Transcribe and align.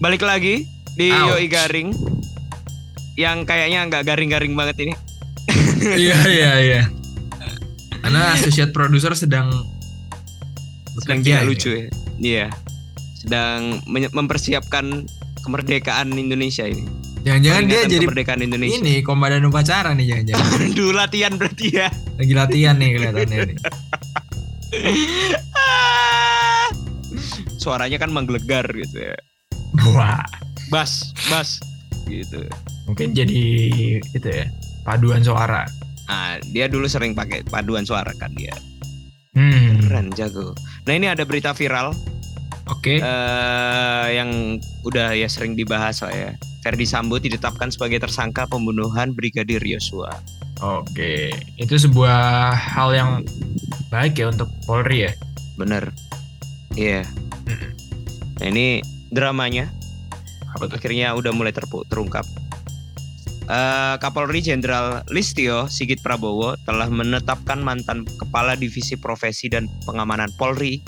balik 0.00 0.24
lagi 0.24 0.64
di 0.96 1.12
Ouch. 1.12 1.36
Yoi 1.36 1.46
Garing 1.46 1.88
yang 3.14 3.44
kayaknya 3.44 3.84
nggak 3.86 4.02
garing-garing 4.08 4.56
banget 4.56 4.76
ini. 4.88 4.94
Iya 5.80 6.18
iya 6.28 6.52
iya. 6.60 6.82
Karena 8.00 8.36
associate 8.36 8.68
producer 8.68 9.16
sedang 9.16 9.48
Sedang 11.00 11.24
tidak 11.24 11.40
ini. 11.40 11.48
lucu 11.48 11.68
ya. 11.72 11.84
Iya. 12.20 12.46
Sedang 13.16 13.80
mempersiapkan 13.88 15.08
kemerdekaan 15.40 16.12
Indonesia 16.12 16.68
ini. 16.68 16.84
Jangan-jangan 17.24 17.62
dia 17.64 17.80
jadi 17.88 18.04
kemerdekaan 18.04 18.40
Indonesia. 18.44 18.76
ini 18.76 19.00
komandan 19.00 19.48
upacara 19.48 19.96
nih 19.96 20.04
jangan-jangan. 20.12 20.48
Aduh 20.68 20.92
latihan 20.92 21.32
berarti 21.40 21.66
ya. 21.72 21.88
Lagi 22.20 22.32
latihan 22.36 22.76
nih 22.76 22.88
kelihatannya 22.96 23.36
nih. 23.40 23.56
Suaranya 27.62 27.96
kan 27.96 28.12
menggelegar 28.12 28.68
gitu 28.72 29.00
ya. 29.00 29.16
Wah, 29.94 30.22
Bas, 30.70 31.10
bas 31.26 31.58
gitu. 32.06 32.42
mungkin 32.86 33.14
jadi 33.14 33.42
itu 34.02 34.28
ya 34.28 34.46
paduan 34.82 35.22
suara. 35.22 35.62
Nah, 36.10 36.42
dia 36.50 36.66
dulu 36.66 36.90
sering 36.90 37.14
pakai 37.14 37.46
paduan 37.46 37.86
suara 37.86 38.10
kan 38.18 38.34
dia. 38.34 38.50
Hmm, 39.34 39.78
Keren 39.86 40.10
jago. 40.18 40.54
Nah, 40.86 40.94
ini 40.98 41.06
ada 41.06 41.22
berita 41.22 41.54
viral 41.54 41.94
oke. 42.66 42.98
eh 42.98 44.06
yang 44.10 44.58
udah 44.82 45.14
ya 45.14 45.30
sering 45.30 45.54
dibahas 45.54 46.02
lah 46.02 46.10
ya. 46.10 46.30
Ferdi 46.60 46.84
Sambo 46.84 47.16
ditetapkan 47.16 47.70
sebagai 47.70 48.02
tersangka 48.02 48.44
pembunuhan 48.50 49.14
Brigadir 49.14 49.62
Yosua. 49.62 50.10
Oke, 50.60 51.32
itu 51.56 51.74
sebuah 51.78 52.52
hal 52.52 52.92
yang 52.92 53.10
baik 53.88 54.18
ya 54.18 54.28
untuk 54.28 54.50
Polri 54.66 55.08
ya. 55.08 55.12
Bener. 55.56 55.88
Iya. 56.74 57.06
Mm-mm. 57.48 57.70
Nah, 58.42 58.46
ini 58.50 58.82
dramanya 59.10 59.70
akhirnya 60.56 61.14
udah 61.14 61.30
mulai 61.30 61.54
terungkap. 61.54 62.26
Eh, 63.50 63.94
Kapolri 63.98 64.38
Jenderal 64.38 65.02
Listio 65.10 65.66
Sigit 65.66 65.98
Prabowo 66.06 66.54
telah 66.70 66.86
menetapkan 66.86 67.58
mantan 67.58 68.06
Kepala 68.06 68.54
Divisi 68.54 68.94
Profesi 68.94 69.50
dan 69.50 69.66
Pengamanan 69.82 70.30
Polri, 70.38 70.78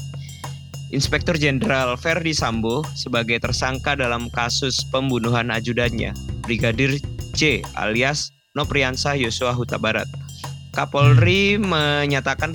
Inspektur 0.94 1.34
Jenderal 1.34 1.98
Ferdi 1.98 2.30
Sambo 2.30 2.86
sebagai 2.94 3.42
tersangka 3.42 3.98
dalam 3.98 4.30
kasus 4.30 4.86
pembunuhan 4.94 5.50
ajudannya, 5.50 6.14
Brigadir 6.46 7.02
C 7.34 7.66
alias 7.74 8.30
Nopriansah 8.55 9.18
Yosua 9.18 9.56
Huta 9.56 9.80
Barat. 9.80 10.06
Kapolri 10.70 11.58
menyatakan 11.58 12.55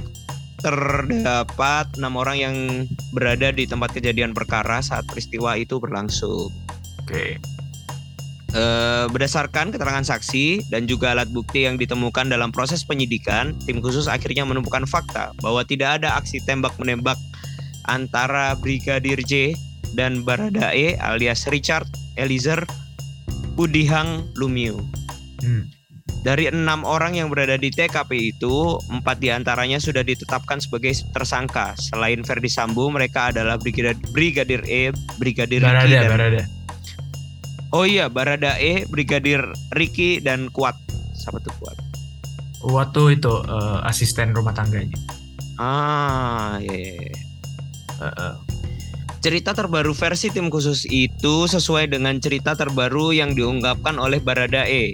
terdapat 0.57 1.85
enam 2.01 2.17
orang 2.17 2.37
yang 2.37 2.55
berada 3.13 3.53
di 3.53 3.69
tempat 3.69 3.93
kejadian 3.93 4.33
perkara 4.33 4.81
saat 4.81 5.05
peristiwa 5.05 5.53
itu 5.53 5.77
berlangsung. 5.77 6.49
Oke. 7.05 7.37
Eh, 8.57 9.05
berdasarkan 9.11 9.69
keterangan 9.75 10.07
saksi 10.07 10.71
dan 10.73 10.87
juga 10.89 11.13
alat 11.13 11.29
bukti 11.29 11.67
yang 11.67 11.77
ditemukan 11.77 12.31
dalam 12.31 12.49
proses 12.49 12.81
penyidikan, 12.81 13.53
tim 13.67 13.83
khusus 13.83 14.09
akhirnya 14.09 14.47
menemukan 14.47 14.87
fakta 14.89 15.35
bahwa 15.45 15.61
tidak 15.67 16.01
ada 16.01 16.17
aksi 16.17 16.41
tembak 16.41 16.73
menembak 16.81 17.19
antara 17.85 18.57
Brigadir 18.57 19.19
J 19.21 19.53
dan 19.93 20.25
Baradae 20.25 20.97
alias 20.97 21.45
Richard 21.51 21.85
Eliezer 22.17 22.63
Budihang 23.53 24.25
Lumiu. 24.39 24.79
Hmm. 25.43 25.76
Dari 26.25 26.49
enam 26.49 26.83
orang 26.83 27.15
yang 27.15 27.29
berada 27.29 27.55
di 27.55 27.69
TKP 27.69 28.35
itu, 28.35 28.81
empat 28.89 29.21
di 29.21 29.29
antaranya 29.31 29.77
sudah 29.77 30.01
ditetapkan 30.01 30.59
sebagai 30.59 30.91
tersangka. 31.13 31.77
Selain 31.77 32.19
Ferdi 32.25 32.51
Sambo, 32.51 32.89
mereka 32.91 33.31
adalah 33.31 33.55
Brigadir, 33.55 33.95
Brigadir 34.11 34.61
E, 34.67 34.91
Brigadir 35.21 35.63
Barada, 35.63 35.87
dan 35.87 36.09
Barada. 36.11 36.43
Oh 37.75 37.83
iya, 37.83 38.07
Baradae, 38.07 38.87
Brigadir 38.87 39.43
Ricky 39.75 40.23
dan 40.23 40.47
Kuat. 40.51 40.75
Siapa 41.15 41.43
tuh 41.43 41.51
Kuat? 41.59 41.77
Waktu 42.63 43.21
itu 43.21 43.33
eh, 43.45 43.79
asisten 43.85 44.33
rumah 44.33 44.55
tangganya. 44.55 44.97
Ah, 45.61 46.57
iya. 46.61 46.73
iya, 46.73 46.91
iya. 46.97 47.13
Eh, 47.97 48.05
eh. 48.07 48.33
Cerita 49.17 49.51
terbaru 49.51 49.91
versi 49.97 50.29
tim 50.29 50.47
khusus 50.47 50.85
itu 50.87 51.49
sesuai 51.49 51.89
dengan 51.89 52.15
cerita 52.21 52.53
terbaru 52.53 53.11
yang 53.11 53.33
diungkapkan 53.33 53.97
oleh 53.97 54.21
Baradae. 54.21 54.93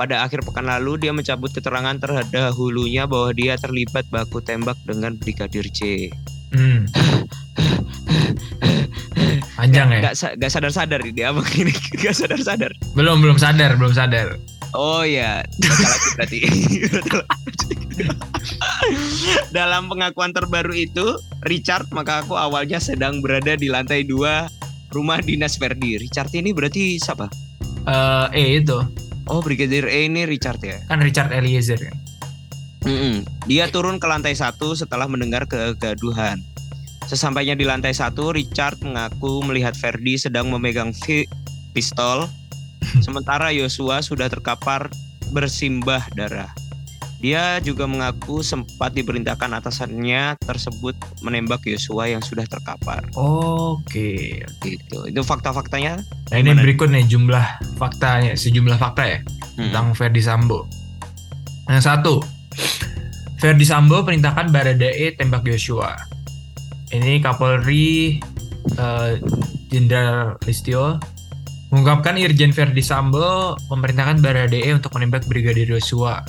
Pada 0.00 0.24
akhir 0.24 0.48
pekan 0.48 0.64
lalu 0.64 0.96
dia 0.96 1.12
mencabut 1.12 1.52
keterangan 1.52 1.92
terhadap 2.00 2.56
hulunya 2.56 3.04
bahwa 3.04 3.36
dia 3.36 3.60
terlibat 3.60 4.08
baku 4.08 4.40
tembak 4.40 4.80
dengan 4.88 5.12
Brigadir 5.12 5.68
J. 5.68 6.08
Hmm. 6.56 6.88
Panjang 9.60 9.92
ya? 9.92 10.00
Gak, 10.08 10.16
sa- 10.16 10.32
gak 10.40 10.48
sadar-sadar 10.48 11.04
dia 11.04 11.36
apa 11.36 11.44
gini, 11.52 11.76
gak 12.00 12.16
sadar-sadar. 12.16 12.72
Belum 12.96 13.20
belum 13.20 13.36
sadar, 13.36 13.76
belum 13.76 13.92
sadar. 13.92 14.40
Oh 14.72 15.04
ya, 15.04 15.44
berarti. 16.16 16.48
Dalam 19.56 19.92
pengakuan 19.92 20.32
terbaru 20.32 20.72
itu, 20.80 21.20
Richard 21.44 21.92
maka 21.92 22.24
aku 22.24 22.40
awalnya 22.40 22.80
sedang 22.80 23.20
berada 23.20 23.52
di 23.52 23.68
lantai 23.68 24.08
dua 24.08 24.48
rumah 24.96 25.20
dinas 25.20 25.60
Verdi. 25.60 26.00
Richard 26.00 26.32
ini 26.32 26.56
berarti 26.56 26.96
siapa? 26.96 27.28
Eh, 27.84 28.26
eh 28.32 28.48
itu 28.64 28.80
Oh, 29.30 29.38
Brigadir 29.38 29.86
E 29.86 30.10
ini 30.10 30.26
Richard 30.26 30.58
ya. 30.58 30.82
kan 30.90 30.98
Richard 30.98 31.30
Eliezer 31.30 31.78
kan. 31.78 31.94
Mm-mm. 32.82 33.22
Dia 33.46 33.70
turun 33.70 34.02
ke 34.02 34.06
lantai 34.10 34.34
satu 34.34 34.74
setelah 34.74 35.06
mendengar 35.06 35.46
kegaduhan. 35.46 36.42
Sesampainya 37.06 37.54
di 37.54 37.62
lantai 37.62 37.94
satu, 37.94 38.34
Richard 38.34 38.82
mengaku 38.82 39.38
melihat 39.46 39.78
Verdi 39.78 40.18
sedang 40.18 40.50
memegang 40.50 40.90
pistol, 41.70 42.26
sementara 43.06 43.54
Yosua 43.54 44.02
sudah 44.02 44.26
terkapar 44.26 44.90
bersimbah 45.30 46.02
darah. 46.18 46.50
Dia 47.20 47.60
juga 47.60 47.84
mengaku 47.84 48.40
sempat 48.40 48.96
diperintahkan 48.96 49.60
atasannya 49.60 50.40
tersebut 50.40 50.96
menembak 51.20 51.60
Yosua 51.68 52.08
yang 52.08 52.24
sudah 52.24 52.48
terkapar. 52.48 53.04
Oke. 53.12 54.40
Gitu. 54.64 54.98
Itu 55.04 55.20
fakta-faktanya. 55.20 56.00
Nah 56.00 56.36
ini 56.36 56.56
Gimana? 56.56 56.64
berikut 56.64 56.88
nih 56.88 57.04
jumlah 57.04 57.44
faktanya, 57.76 58.32
sejumlah 58.32 58.80
fakta 58.80 59.04
ya 59.04 59.18
Hmm. 59.60 59.68
tentang 59.68 59.86
Ferdi 59.92 60.24
Sambo. 60.24 60.64
Yang 61.68 61.84
satu, 61.84 62.14
Ferdi 63.36 63.68
Sambo 63.68 64.00
perintahkan 64.00 64.48
Baradae 64.48 65.12
tembak 65.12 65.44
Joshua. 65.44 65.92
Ini 66.90 67.20
Kapolri 67.20 68.16
eh, 68.74 69.10
Jenderal 69.68 70.40
Listio 70.42 70.96
mengungkapkan 71.70 72.16
Irjen 72.16 72.50
Ferdi 72.50 72.80
Sambo 72.80 73.54
memerintahkan 73.68 74.24
Baradae 74.24 74.72
untuk 74.72 74.96
menembak 74.96 75.28
Brigadir 75.28 75.68
Joshua. 75.68 76.24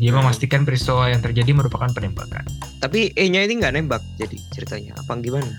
Dia 0.00 0.10
Hmm. 0.10 0.24
memastikan 0.24 0.64
peristiwa 0.64 1.06
yang 1.06 1.20
terjadi 1.20 1.52
merupakan 1.52 1.86
penembakan. 1.86 2.40
Tapi 2.80 3.12
E-nya 3.12 3.44
ini 3.44 3.60
nggak 3.60 3.74
nembak 3.76 4.00
jadi 4.16 4.36
ceritanya. 4.50 4.96
Apa 4.96 5.20
gimana? 5.20 5.52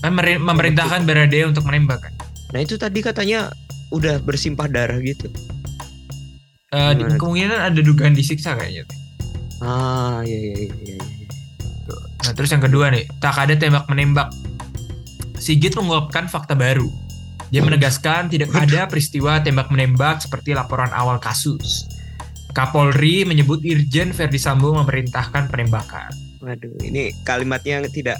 Meri- 0.00 0.38
memerintahkan 0.38 1.02
Baradae 1.02 1.42
untuk 1.42 1.66
menembak. 1.66 2.06
kan. 2.06 2.14
Nah 2.48 2.62
itu 2.62 2.78
tadi 2.78 3.02
katanya 3.02 3.50
udah 3.90 4.22
bersimpah 4.22 4.70
darah 4.70 5.02
gitu. 5.02 5.26
Eh, 6.70 6.92
di- 6.94 7.18
kemungkinan 7.18 7.58
ada 7.58 7.80
dugaan 7.82 8.14
disiksa 8.14 8.54
kayaknya. 8.54 8.86
Ah, 9.58 10.22
iya 10.22 10.38
iya 10.38 10.54
iya. 10.54 10.70
iya. 10.70 10.96
iya. 10.96 11.26
Nah, 12.22 12.32
terus 12.32 12.52
yang 12.52 12.62
kedua 12.62 12.92
nih, 12.92 13.10
tak 13.18 13.34
ada 13.34 13.58
tembak 13.58 13.88
menembak. 13.88 14.30
Sigit 15.34 15.74
mengungkapkan 15.74 16.28
fakta 16.28 16.54
baru. 16.54 16.86
Dia 17.48 17.64
menegaskan 17.64 18.28
tidak 18.28 18.52
ada 18.52 18.84
peristiwa 18.84 19.40
tembak 19.40 19.72
menembak 19.72 20.20
seperti 20.20 20.52
laporan 20.52 20.92
awal 20.92 21.16
kasus. 21.16 21.88
Kapolri 22.58 23.22
menyebut 23.22 23.62
Irjen 23.62 24.10
Ferdi 24.10 24.34
Sambo 24.34 24.74
memerintahkan 24.74 25.46
penembakan. 25.46 26.10
Waduh, 26.42 26.74
ini 26.82 27.14
kalimatnya 27.22 27.86
tidak 27.86 28.18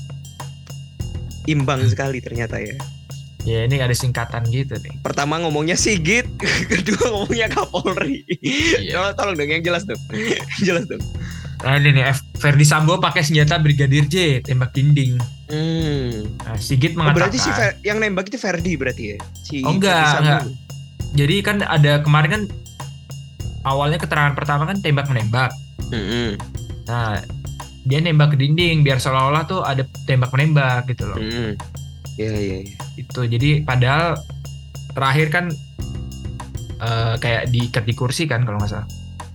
imbang 1.45 1.83
sekali 1.91 2.23
ternyata 2.23 2.63
ya. 2.63 2.79
Ya 3.43 3.67
ini 3.67 3.83
ada 3.83 3.91
singkatan 3.91 4.47
gitu 4.47 4.79
nih. 4.79 4.95
Pertama 5.03 5.43
ngomongnya 5.43 5.75
Sigit, 5.75 6.31
kedua 6.71 7.11
ngomongnya 7.11 7.51
Kapolri. 7.51 8.23
Iya. 8.31 8.95
Tolong, 8.95 9.15
tolong 9.19 9.35
dong 9.35 9.51
yang 9.51 9.63
jelas 9.67 9.83
dong. 9.83 9.99
jelas 10.67 10.87
dong. 10.87 11.03
Nah 11.59 11.75
ini 11.75 11.99
nih, 11.99 12.07
Ferdi 12.39 12.63
Sambo 12.63 13.03
pakai 13.03 13.27
senjata 13.27 13.59
Brigadir 13.59 14.07
J, 14.07 14.47
tembak 14.47 14.71
dinding. 14.71 15.19
Hmm. 15.51 16.31
Nah, 16.39 16.55
Sigit 16.55 16.95
Oh, 16.95 17.03
mengatakan, 17.03 17.27
berarti 17.27 17.39
si 17.43 17.51
Fer- 17.51 17.75
yang 17.83 17.99
nembak 17.99 18.31
itu 18.31 18.39
Ferdi 18.39 18.79
berarti 18.79 19.03
ya? 19.03 19.19
Si 19.43 19.67
Oh, 19.67 19.75
enggak, 19.75 20.23
enggak. 20.23 20.43
jadi 21.17 21.35
kan 21.43 21.57
ada 21.67 22.07
kemarin 22.07 22.31
kan 22.31 22.43
awalnya 23.67 23.99
keterangan 23.99 24.35
pertama 24.37 24.69
kan 24.69 24.79
tembak 24.79 25.07
menembak. 25.11 25.51
Mm-mm. 25.89 26.37
Nah, 26.87 27.23
dia 27.89 27.99
nembak 28.05 28.35
ke 28.35 28.37
dinding 28.37 28.85
biar 28.85 29.01
seolah-olah 29.01 29.45
tuh 29.49 29.61
ada 29.65 29.83
tembak 30.05 30.31
menembak 30.35 30.85
gitu 30.93 31.09
loh. 31.09 31.19
Mm-mm. 31.19 31.57
Iya 32.19 32.35
iya 32.35 32.57
iya. 32.67 32.77
Itu 32.99 33.25
jadi 33.25 33.63
padahal 33.63 34.19
terakhir 34.93 35.27
kan 35.31 35.45
eh, 36.83 37.15
kayak 37.23 37.49
diikat 37.55 37.85
di 37.87 37.95
kursi 37.95 38.27
kan 38.29 38.45
kalau 38.45 38.59
nggak 38.61 38.71
salah. 38.71 38.89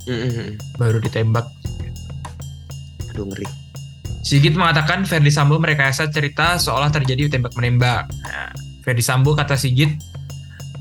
Mm-mm. 0.06 0.60
Baru 0.78 1.00
ditembak. 1.00 1.48
Aduh 3.16 3.26
ngeri. 3.30 3.48
Sigit 4.24 4.56
mengatakan 4.56 5.04
Ferdi 5.04 5.28
Sambo 5.28 5.60
merekayasa 5.60 6.08
cerita 6.08 6.56
seolah 6.56 6.88
terjadi 6.88 7.28
tembak 7.28 7.52
menembak. 7.60 8.08
Nah, 8.24 8.56
Ferdi 8.84 9.04
Sambo 9.04 9.36
kata 9.36 9.60
Sigit 9.60 10.00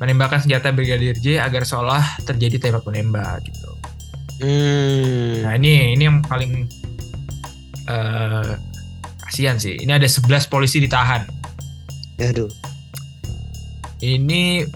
menembakkan 0.02 0.42
senjata 0.42 0.74
Brigadir 0.74 1.14
J 1.14 1.38
agar 1.38 1.62
seolah 1.62 2.02
terjadi 2.26 2.58
tembak 2.58 2.82
menembak 2.82 3.46
gitu. 3.46 3.70
Hmm. 4.42 5.46
Nah 5.46 5.54
ini 5.54 5.94
ini 5.94 6.02
yang 6.02 6.18
paling 6.26 6.66
eh 7.86 8.50
kasihan 9.22 9.56
sih. 9.62 9.78
Ini 9.78 9.96
ada 9.96 10.10
11 10.10 10.50
polisi 10.50 10.82
ditahan. 10.82 11.22
Aduh. 12.18 12.50
Ini 14.02 14.66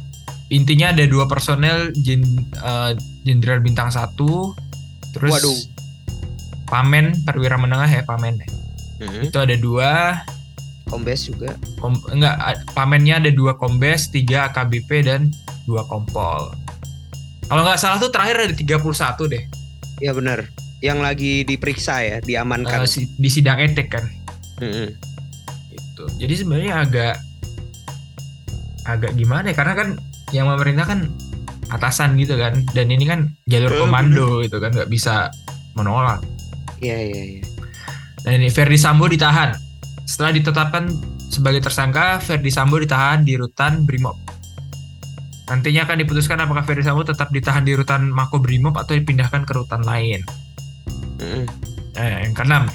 intinya 0.54 0.94
ada 0.94 1.02
dua 1.10 1.26
personel 1.26 1.90
eh, 1.90 2.92
jenderal 3.26 3.58
bintang 3.58 3.90
satu, 3.90 4.54
terus 5.10 5.34
Waduh. 5.34 5.58
pamen 6.70 7.26
perwira 7.26 7.58
menengah 7.58 7.90
ya 7.90 8.06
pamen. 8.06 8.38
Hmm. 9.02 9.26
Itu 9.26 9.42
ada 9.42 9.58
dua, 9.58 10.22
Kombes 10.86 11.26
juga. 11.26 11.50
kom, 11.76 11.98
enggak 12.08 12.38
pamennya 12.72 13.18
ada 13.18 13.30
dua 13.30 13.58
kombes, 13.58 14.06
tiga 14.06 14.46
AKBP 14.48 15.02
dan 15.02 15.34
dua 15.66 15.82
kompol. 15.84 16.54
Kalau 17.46 17.62
nggak 17.62 17.78
salah 17.78 17.98
tuh 17.98 18.10
terakhir 18.10 18.42
ada 18.42 18.54
31 18.54 19.26
deh. 19.26 19.42
Ya 19.98 20.10
benar. 20.10 20.46
Yang 20.78 20.98
lagi 20.98 21.32
diperiksa 21.42 22.02
ya, 22.02 22.16
diamankan. 22.20 22.86
Si- 22.86 23.10
di 23.12 23.26
sidang 23.26 23.58
etik 23.58 23.90
kan. 23.90 24.06
Hmm. 24.58 24.94
Gitu. 25.68 26.04
Jadi 26.18 26.34
sebenarnya 26.36 26.72
agak 26.80 27.14
agak 28.86 29.12
gimana 29.14 29.50
ya 29.50 29.54
karena 29.54 29.74
kan 29.74 29.88
yang 30.30 30.46
pemerintah 30.48 30.86
kan 30.86 31.00
atasan 31.68 32.14
gitu 32.14 32.38
kan 32.38 32.62
dan 32.70 32.86
ini 32.86 33.02
kan 33.02 33.34
jalur 33.44 33.74
Eh, 33.74 33.78
komando 33.82 34.38
gitu 34.38 34.62
kan 34.62 34.70
nggak 34.70 34.86
bisa 34.86 35.34
menolak. 35.74 36.22
Iya 36.78 36.98
iya 37.00 37.22
iya. 37.32 37.42
Nah 38.22 38.32
ini 38.32 38.46
Ferdi 38.48 38.78
Sambo 38.78 39.10
ditahan. 39.10 39.65
Setelah 40.06 40.32
ditetapkan 40.38 40.86
sebagai 41.28 41.66
tersangka, 41.66 42.22
Ferdi 42.22 42.48
Sambo 42.54 42.78
ditahan 42.78 43.26
di 43.26 43.34
rutan 43.34 43.82
Brimob. 43.82 44.14
Nantinya 45.50 45.86
akan 45.86 46.02
diputuskan 46.02 46.38
apakah 46.38 46.62
Ferdi 46.62 46.86
Sambo 46.86 47.02
tetap 47.02 47.34
ditahan 47.34 47.66
di 47.66 47.74
rutan 47.74 48.06
Mako 48.10 48.38
Brimob 48.38 48.78
atau 48.78 48.94
dipindahkan 48.94 49.42
ke 49.42 49.52
rutan 49.52 49.82
lain. 49.82 50.22
Hmm. 51.18 51.46
Eh, 51.98 52.16
yang 52.22 52.34
keenam, 52.38 52.70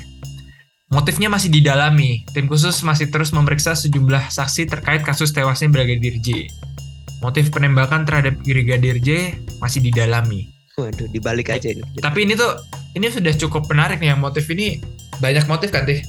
motifnya 0.92 1.32
masih 1.32 1.48
didalami. 1.48 2.28
Tim 2.36 2.52
khusus 2.52 2.84
masih 2.84 3.08
terus 3.08 3.32
memeriksa 3.32 3.80
sejumlah 3.80 4.28
saksi 4.28 4.68
terkait 4.68 5.02
kasus 5.08 5.32
tewasnya 5.32 5.72
Brigadir 5.72 6.20
J. 6.20 6.52
Motif 7.24 7.48
penembakan 7.54 8.04
terhadap 8.04 8.36
Brigadir 8.44 9.00
J 9.00 9.40
masih 9.64 9.80
didalami. 9.80 10.52
Waduh, 10.76 11.08
dibalik 11.12 11.54
aja 11.54 11.72
ini. 11.72 11.84
Tapi 12.02 12.26
ini 12.28 12.34
tuh 12.36 12.60
ini 12.98 13.08
sudah 13.08 13.32
cukup 13.36 13.70
menarik 13.72 14.04
nih 14.04 14.12
yang 14.16 14.20
motif 14.20 14.50
ini 14.52 14.82
banyak 15.22 15.46
motif 15.46 15.70
kan 15.70 15.86
Tih? 15.86 16.02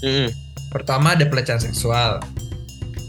Hmm. 0.00 0.28
Pertama 0.70 1.18
ada 1.18 1.26
pelecehan 1.26 1.60
seksual. 1.60 2.22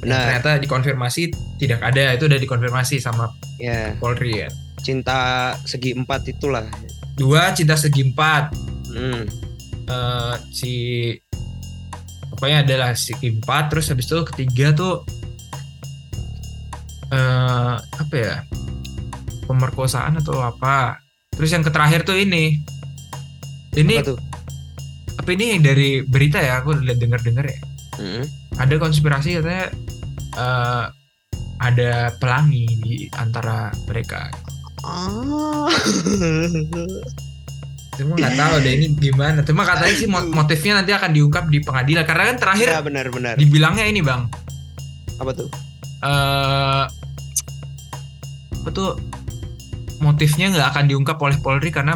Benar. 0.01 0.41
Ternyata 0.41 0.49
dikonfirmasi 0.65 1.29
tidak 1.61 1.79
ada, 1.85 2.17
itu 2.17 2.25
udah 2.25 2.39
dikonfirmasi 2.41 2.97
sama 2.97 3.29
Ya, 3.61 3.93
Polri 4.01 4.41
ya. 4.41 4.49
cinta 4.81 5.53
segi 5.69 5.93
empat 5.93 6.25
itulah. 6.25 6.65
Dua 7.13 7.53
cinta 7.53 7.77
segi 7.77 8.01
empat, 8.01 8.49
Hmm. 8.91 9.23
Eh, 9.91 10.35
si 10.51 10.73
pokoknya 12.33 12.65
adalah 12.65 12.91
segi 12.97 13.29
empat, 13.29 13.69
terus 13.71 13.93
habis 13.93 14.09
itu 14.09 14.19
ketiga 14.33 14.73
tuh 14.73 15.05
eh 17.11 17.75
apa 17.75 18.15
ya 18.15 18.35
pemerkosaan 19.45 20.17
atau 20.17 20.39
apa. 20.39 20.97
Terus 21.35 21.51
yang 21.51 21.63
terakhir 21.63 22.07
tuh 22.07 22.15
ini, 22.15 22.59
ini 23.75 23.95
Apa 23.99 24.15
tuh? 24.15 24.19
Apa 25.31 25.39
ini 25.39 25.63
dari 25.63 25.89
berita 26.03 26.43
ya 26.43 26.59
aku 26.59 26.75
udah 26.75 26.91
denger 26.91 27.23
dengar 27.23 27.47
ya. 27.47 27.55
Hmm. 27.95 28.23
ada 28.59 28.75
konspirasi 28.75 29.39
katanya 29.39 29.71
eh, 30.35 30.85
ada 31.55 31.91
pelangi 32.19 32.67
di 32.83 32.95
antara 33.15 33.71
mereka. 33.87 34.27
Ah. 34.83 35.71
Cuma 37.95 38.19
nggak 38.19 38.35
tahu 38.35 38.55
deh 38.59 38.73
ini 38.75 38.87
gimana. 38.99 39.39
Cuma 39.39 39.63
katanya 39.63 39.95
sih 39.95 40.11
mo- 40.11 40.27
motifnya 40.27 40.83
nanti 40.83 40.91
akan 40.91 41.11
diungkap 41.15 41.47
di 41.47 41.63
pengadilan 41.63 42.03
karena 42.03 42.23
kan 42.33 42.37
terakhir 42.39 42.67
ya 42.67 42.83
benar-benar. 42.83 43.39
dibilangnya 43.39 43.87
ini 43.87 44.03
bang, 44.03 44.27
Apa 45.15 45.31
tuh? 45.31 45.47
eh 46.01 46.83
apa 48.51 48.69
tuh 48.73 48.99
motifnya 50.03 50.51
nggak 50.51 50.67
akan 50.75 50.85
diungkap 50.91 51.15
oleh 51.21 51.39
Polri 51.39 51.71
karena 51.71 51.95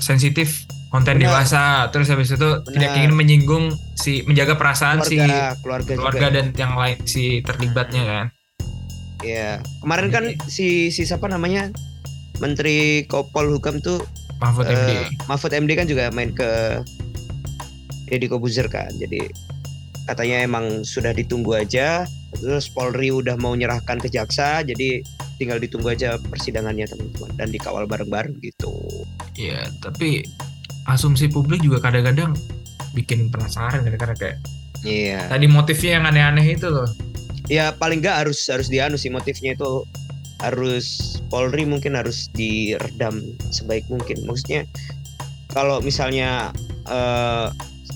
sensitif 0.00 0.67
konten 0.88 1.20
Benar. 1.20 1.24
dewasa. 1.40 1.88
Terus 1.92 2.08
habis 2.08 2.28
itu 2.32 2.48
tidak 2.72 2.90
Benar. 2.90 2.98
ingin 3.00 3.12
menyinggung 3.12 3.64
si 3.94 4.24
menjaga 4.24 4.56
perasaan 4.56 5.04
si 5.04 5.16
Keluarga, 5.20 5.56
keluarga, 5.60 5.92
keluarga 5.96 6.26
juga. 6.28 6.36
dan 6.36 6.46
yang 6.56 6.72
lain 6.76 6.98
si 7.04 7.44
terlibatnya 7.44 8.02
kan. 8.04 8.26
Ya. 9.24 9.58
Kemarin 9.82 10.08
kan 10.08 10.24
si 10.46 10.88
si 10.94 11.02
siapa 11.04 11.28
namanya? 11.28 11.68
Menteri 12.38 13.02
Kopol 13.10 13.50
Hukam 13.50 13.82
tuh 13.82 13.98
Mahfud 14.38 14.70
eh, 14.70 14.74
MD. 14.74 14.90
Mahfud 15.26 15.50
MD 15.50 15.70
kan 15.74 15.86
juga 15.90 16.08
main 16.14 16.30
ke 16.30 16.80
Deddy 18.06 18.30
Kobuzer 18.30 18.70
kan. 18.70 18.88
Jadi 18.94 19.26
katanya 20.06 20.46
emang 20.46 20.86
sudah 20.86 21.10
ditunggu 21.12 21.58
aja. 21.58 22.06
Terus 22.38 22.70
Polri 22.70 23.10
udah 23.10 23.34
mau 23.40 23.52
nyerahkan 23.58 23.98
ke 23.98 24.08
jaksa. 24.08 24.62
Jadi 24.62 25.02
tinggal 25.42 25.58
ditunggu 25.58 25.90
aja 25.92 26.14
persidangannya 26.30 26.86
teman-teman 26.86 27.30
dan 27.34 27.48
dikawal 27.50 27.84
bareng-bareng 27.90 28.38
gitu. 28.38 28.74
Iya, 29.34 29.66
tapi 29.82 30.22
asumsi 30.88 31.28
publik 31.28 31.60
juga 31.60 31.84
kadang-kadang 31.84 32.32
bikin 32.96 33.28
penasaran 33.28 33.84
kan, 33.84 33.94
karena 33.94 34.16
kayak 34.16 34.36
Iya. 34.86 35.26
tadi 35.26 35.46
motifnya 35.50 35.98
yang 35.98 36.04
aneh-aneh 36.06 36.54
itu 36.54 36.70
loh. 36.70 36.86
Ya 37.50 37.74
paling 37.74 37.98
nggak 38.04 38.26
harus 38.26 38.46
harus 38.46 38.70
dianu 38.70 38.94
sih 38.94 39.10
motifnya 39.10 39.56
itu 39.58 39.82
harus 40.38 41.18
Polri 41.28 41.66
mungkin 41.66 41.98
harus 41.98 42.30
diredam 42.32 43.20
sebaik 43.50 43.84
mungkin. 43.90 44.22
Maksudnya 44.24 44.64
kalau 45.50 45.82
misalnya 45.82 46.54
eh, 46.86 47.46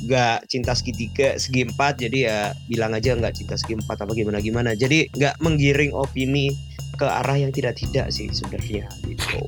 nggak 0.03 0.51
cinta 0.51 0.75
segitiga 0.75 1.39
segi 1.39 1.63
empat 1.63 2.03
jadi 2.03 2.19
ya 2.27 2.39
bilang 2.67 2.97
aja 2.97 3.15
nggak 3.15 3.39
cinta 3.39 3.55
segi 3.55 3.79
empat 3.79 4.03
apa 4.03 4.13
gimana 4.19 4.43
gimana. 4.43 4.71
Jadi 4.75 5.07
nggak 5.15 5.39
menggiring 5.39 5.95
opini 5.95 6.51
ke 6.99 7.07
arah 7.07 7.39
yang 7.39 7.55
tidak 7.55 7.79
tidak 7.79 8.11
sih 8.11 8.27
sebenarnya 8.35 8.91
gitu. 9.07 9.39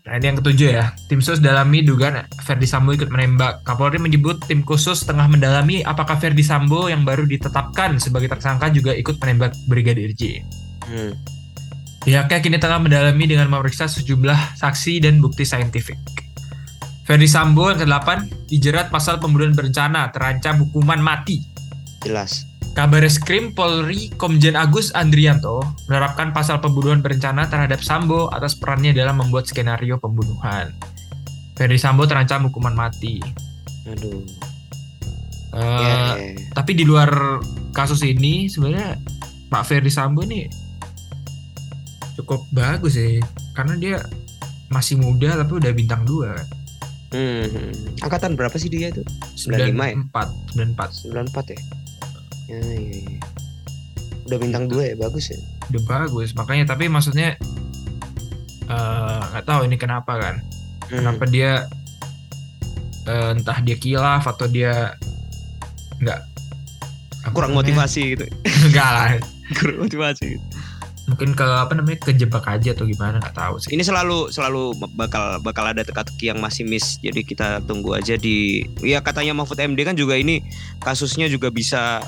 Nah 0.00 0.16
ini 0.16 0.32
yang 0.32 0.38
ketujuh 0.40 0.68
ya, 0.72 0.96
tim 1.12 1.20
sus 1.20 1.44
dalami 1.44 1.84
dugaan 1.84 2.24
Ferdi 2.40 2.64
Sambo 2.64 2.96
ikut 2.96 3.12
menembak. 3.12 3.60
Kapolri 3.68 4.00
menyebut 4.00 4.40
tim 4.48 4.64
khusus 4.64 5.04
tengah 5.04 5.28
mendalami 5.28 5.84
apakah 5.84 6.16
Ferdi 6.16 6.40
Sambo 6.40 6.88
yang 6.88 7.04
baru 7.04 7.28
ditetapkan 7.28 8.00
sebagai 8.00 8.32
tersangka 8.32 8.72
juga 8.72 8.96
ikut 8.96 9.20
menembak 9.20 9.52
Brigadir 9.68 10.16
J. 10.16 10.40
Hmm. 10.88 11.12
Pihaknya 12.00 12.40
kini 12.40 12.56
tengah 12.56 12.80
mendalami 12.80 13.28
dengan 13.28 13.52
memeriksa 13.52 13.84
sejumlah 13.92 14.56
saksi 14.56 15.04
dan 15.04 15.20
bukti 15.20 15.44
saintifik. 15.44 16.00
Ferdi 17.04 17.28
Sambo 17.28 17.68
yang 17.68 17.84
ke-8 17.84 18.08
dijerat 18.48 18.88
pasal 18.88 19.20
pembunuhan 19.20 19.52
berencana 19.52 20.08
terancam 20.08 20.64
hukuman 20.64 21.02
mati. 21.04 21.44
Jelas. 22.00 22.49
Kabar 22.70 23.02
Skrim 23.10 23.50
Polri 23.50 24.14
Komjen 24.14 24.54
Agus 24.54 24.94
Andrianto 24.94 25.60
menerapkan 25.90 26.30
pasal 26.30 26.62
pembunuhan 26.62 27.02
berencana 27.02 27.50
terhadap 27.50 27.82
Sambo 27.82 28.30
atas 28.30 28.54
perannya 28.54 28.94
dalam 28.94 29.18
membuat 29.18 29.50
skenario 29.50 29.98
pembunuhan. 29.98 30.70
Ferdi 31.58 31.76
Sambo 31.76 32.06
terancam 32.06 32.46
hukuman 32.48 32.72
mati. 32.72 33.20
Aduh. 33.90 34.22
Eh, 35.50 35.58
Ya, 35.58 36.14
ya. 36.14 36.32
Tapi 36.54 36.78
di 36.78 36.86
luar 36.86 37.10
kasus 37.74 38.06
ini 38.06 38.46
sebenarnya 38.46 38.94
Pak 39.50 39.66
Ferdi 39.66 39.90
Sambo 39.90 40.22
ini 40.22 40.46
cukup 42.14 42.46
bagus 42.54 42.94
sih 42.94 43.18
karena 43.58 43.74
dia 43.74 43.98
masih 44.70 44.94
muda 45.02 45.34
tapi 45.34 45.58
udah 45.58 45.74
bintang 45.74 46.06
2 46.06 46.38
kan. 46.38 46.46
Hmm, 47.10 47.44
hmm. 47.50 47.72
Angkatan 48.06 48.38
berapa 48.38 48.54
sih 48.54 48.70
dia 48.70 48.94
itu? 48.94 49.02
95 49.34 49.74
ya? 49.74 49.98
94, 50.14 50.54
94. 50.54 51.10
94 51.10 51.54
ya? 51.58 51.60
Ya, 52.50 52.58
ya, 52.58 52.98
ya. 53.06 53.18
Udah 54.26 54.38
bintang 54.42 54.66
dua 54.66 54.90
ya, 54.90 54.94
bagus 54.98 55.30
ya. 55.30 55.38
Udah 55.70 55.82
bagus 55.86 56.34
makanya 56.34 56.74
tapi 56.74 56.90
maksudnya 56.90 57.38
eh, 58.66 59.20
nggak 59.30 59.46
tahu 59.46 59.70
ini 59.70 59.78
kenapa 59.78 60.18
kan. 60.18 60.42
Hmm. 60.90 61.06
Kenapa 61.06 61.24
dia 61.30 61.70
eh, 63.06 63.30
entah 63.38 63.58
dia 63.62 63.76
kilaf 63.78 64.26
atau 64.26 64.50
dia 64.50 64.98
nggak 66.02 66.20
Kurang 67.30 67.52
namanya? 67.54 67.86
motivasi 67.86 68.02
gitu. 68.16 68.24
Enggak 68.66 68.90
lah. 68.90 69.08
Kurang 69.58 69.86
motivasi. 69.86 70.40
Mungkin 71.10 71.34
ke 71.34 71.42
apa 71.42 71.74
namanya 71.74 71.98
kejebak 72.06 72.46
aja 72.46 72.70
atau 72.70 72.86
gimana 72.86 73.18
nggak 73.18 73.34
tahu 73.34 73.58
sih. 73.58 73.74
Ini 73.74 73.82
selalu 73.82 74.30
selalu 74.30 74.78
bakal 74.94 75.42
bakal 75.42 75.66
ada 75.66 75.82
teka-teki 75.82 76.30
yang 76.30 76.38
masih 76.38 76.62
miss. 76.62 77.02
Jadi 77.02 77.26
kita 77.26 77.62
tunggu 77.66 77.98
aja 77.98 78.14
di 78.14 78.62
ya 78.82 79.02
katanya 79.02 79.34
Mahfud 79.34 79.58
MD 79.58 79.82
kan 79.82 79.98
juga 79.98 80.14
ini 80.14 80.38
kasusnya 80.78 81.26
juga 81.26 81.50
bisa 81.50 81.98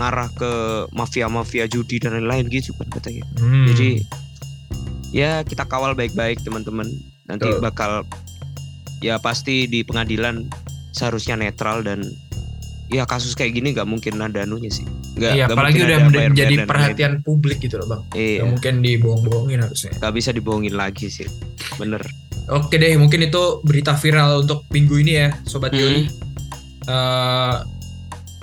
ngarah 0.00 0.32
ke 0.32 0.52
mafia-mafia 0.96 1.68
judi 1.68 2.00
dan 2.00 2.16
lain-lain 2.16 2.48
gitu 2.48 2.72
kan 2.80 2.88
katanya. 2.88 3.28
Hmm. 3.36 3.68
Jadi 3.68 4.00
ya 5.12 5.44
kita 5.44 5.68
kawal 5.68 5.92
baik-baik 5.92 6.40
teman-teman. 6.40 6.88
Nanti 7.28 7.46
Betul. 7.46 7.60
bakal 7.60 7.92
ya 9.04 9.20
pasti 9.20 9.68
di 9.68 9.84
pengadilan 9.84 10.48
seharusnya 10.90 11.36
netral 11.36 11.84
dan 11.84 12.00
ya 12.90 13.06
kasus 13.06 13.38
kayak 13.38 13.54
gini 13.54 13.70
nggak 13.70 13.86
mungkin 13.86 14.18
ada 14.18 14.42
anunya 14.42 14.72
sih. 14.72 14.82
Nggak, 15.14 15.32
iya 15.36 15.44
nggak 15.46 15.56
apalagi 15.56 15.78
udah 15.84 15.98
menjadi 16.32 16.54
perhatian 16.64 17.12
publik 17.22 17.60
gitu 17.60 17.76
loh 17.78 17.86
bang. 17.86 18.02
Iya, 18.16 18.38
Nggak 18.42 18.48
mungkin 18.56 18.74
dibohong-bohongin 18.82 19.58
harusnya 19.62 19.92
nggak 20.00 20.14
bisa 20.16 20.30
dibohongin 20.32 20.74
lagi 20.74 21.06
sih. 21.12 21.28
Bener. 21.76 22.02
oke 22.50 22.74
deh 22.74 22.98
mungkin 22.98 23.30
itu 23.30 23.62
berita 23.62 23.94
viral 23.94 24.42
untuk 24.42 24.66
minggu 24.74 25.06
ini 25.06 25.12
ya 25.22 25.28
sobat 25.46 25.70
Hmm. 25.70 26.10
Eh, 26.90 27.54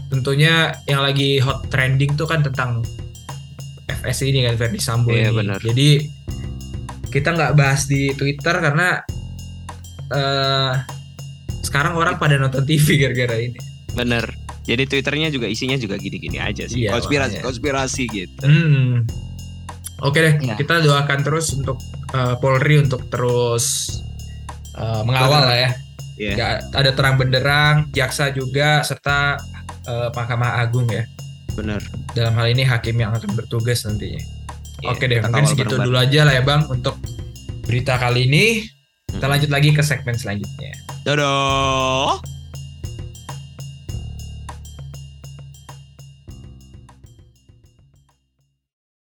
tentunya 0.07 0.53
yang 0.85 1.01
lagi 1.01 1.37
hot 1.37 1.67
trending 1.67 2.15
tuh 2.15 2.23
kan 2.23 2.39
tentang 2.39 2.81
FS 3.87 4.23
ini 4.23 4.43
kan 4.43 4.55
Verdi 4.55 4.79
Sambo 4.79 5.11
Iya, 5.11 5.29
ini 5.29 5.37
benar. 5.37 5.59
jadi 5.59 5.89
kita 7.07 7.29
nggak 7.31 7.53
bahas 7.53 7.85
di 7.85 8.11
Twitter 8.13 8.55
karena 8.57 8.99
eh 10.07 10.73
sekarang 11.59 11.95
orang 11.95 12.15
pada 12.15 12.35
nonton 12.35 12.63
TV 12.63 12.95
gara-gara 12.97 13.35
ini 13.35 13.59
Bener. 13.91 14.23
Jadi 14.61 14.83
twitternya 14.85 15.31
juga 15.31 15.47
isinya 15.47 15.73
juga 15.73 15.95
gini-gini 15.95 16.37
aja 16.37 16.67
sih. 16.67 16.85
Iya, 16.85 16.93
konspirasi 16.93 17.39
makanya. 17.39 17.45
konspirasi 17.47 18.03
gitu. 18.05 18.43
Hmm. 18.43 19.07
Oke 19.99 20.19
deh, 20.19 20.35
Ya. 20.37 20.53
kita 20.53 20.83
doakan 20.83 21.23
terus 21.23 21.49
untuk 21.51 21.81
eh, 22.13 22.35
Polri 22.37 22.77
untuk 22.77 23.07
terus 23.07 23.97
eh, 24.75 25.01
mengawal 25.01 25.41
lah 25.41 25.57
ya. 25.57 25.69
Iya. 26.15 26.31
Nggak 26.35 26.53
ada 26.75 26.91
terang 26.93 27.15
benderang, 27.15 27.75
jaksa 27.89 28.29
juga 28.29 28.83
serta 28.83 29.39
eh, 29.87 30.09
Mahkamah 30.11 30.59
Agung 30.59 30.87
ya. 30.87 31.07
Bener. 31.53 31.81
Dalam 32.13 32.35
hal 32.35 32.51
ini 32.51 32.61
hakim 32.61 32.95
yang 32.95 33.11
akan 33.11 33.33
bertugas 33.33 33.81
nantinya. 33.81 34.21
Iya, 34.77 34.93
Oke 34.93 35.07
deh, 35.07 35.17
mungkin 35.19 35.41
segitu 35.43 35.73
bareng-bareng. 35.73 35.87
dulu 35.89 35.97
aja 35.97 36.19
lah 36.21 36.33
ya 36.35 36.43
Bang 36.43 36.61
untuk 36.69 36.95
berita 37.63 37.97
kali 37.97 38.29
ini. 38.29 38.45
Kita 39.07 39.23
Hmm. 39.23 39.33
lanjut 39.33 39.49
lagi 39.49 39.69
ke 39.71 39.81
segmen 39.81 40.13
selanjutnya. 40.13 40.75
Dadah. 41.01 42.36